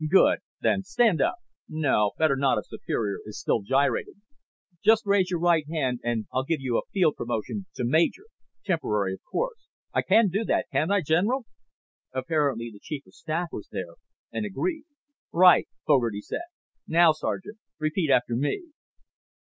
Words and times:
"Good. 0.09 0.39
Then 0.59 0.81
stand 0.81 1.21
up. 1.21 1.35
No, 1.69 2.13
better 2.17 2.35
not 2.35 2.57
if 2.57 2.65
Superior 2.65 3.19
is 3.23 3.39
still 3.39 3.61
gyrating. 3.61 4.23
Just 4.83 5.05
raise 5.05 5.29
your 5.29 5.39
right 5.39 5.63
hand 5.71 5.99
and 6.03 6.25
I'll 6.33 6.43
give 6.43 6.59
you 6.59 6.75
a 6.79 6.89
field 6.91 7.17
promotion 7.17 7.67
to 7.75 7.83
major. 7.85 8.23
Temporary, 8.65 9.13
of 9.13 9.19
course. 9.31 9.69
I 9.93 10.01
can 10.01 10.29
do 10.29 10.43
that, 10.45 10.65
can't 10.71 10.89
I, 10.91 11.01
General?" 11.03 11.45
Apparently 12.15 12.71
the 12.73 12.79
Chief 12.81 13.05
of 13.05 13.13
Staff 13.13 13.49
was 13.51 13.69
there, 13.71 13.93
and 14.31 14.43
agreed. 14.43 14.85
"Right," 15.31 15.67
Fogarty 15.85 16.21
said. 16.21 16.49
"Now, 16.87 17.11
Sergeant, 17.11 17.59
repeat 17.77 18.09
after 18.09 18.35
me...." 18.35 18.69